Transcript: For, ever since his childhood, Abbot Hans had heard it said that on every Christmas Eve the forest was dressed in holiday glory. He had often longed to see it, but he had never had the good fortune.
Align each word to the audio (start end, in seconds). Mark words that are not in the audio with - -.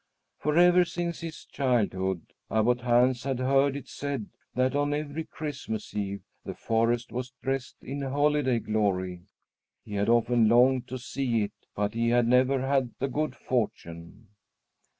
For, 0.39 0.57
ever 0.57 0.83
since 0.83 1.19
his 1.19 1.45
childhood, 1.45 2.33
Abbot 2.49 2.81
Hans 2.81 3.23
had 3.23 3.37
heard 3.37 3.75
it 3.75 3.87
said 3.87 4.29
that 4.55 4.75
on 4.75 4.95
every 4.95 5.23
Christmas 5.23 5.95
Eve 5.95 6.23
the 6.43 6.55
forest 6.55 7.11
was 7.11 7.33
dressed 7.43 7.75
in 7.83 8.01
holiday 8.01 8.57
glory. 8.57 9.21
He 9.85 9.93
had 9.93 10.09
often 10.09 10.49
longed 10.49 10.87
to 10.87 10.97
see 10.97 11.43
it, 11.43 11.53
but 11.75 11.93
he 11.93 12.09
had 12.09 12.27
never 12.27 12.61
had 12.65 12.95
the 12.97 13.07
good 13.09 13.35
fortune. 13.35 14.29